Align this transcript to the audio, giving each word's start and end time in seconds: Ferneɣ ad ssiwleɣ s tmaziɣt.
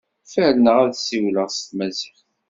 Ferneɣ 0.31 0.77
ad 0.85 0.93
ssiwleɣ 0.95 1.47
s 1.51 1.59
tmaziɣt. 1.67 2.19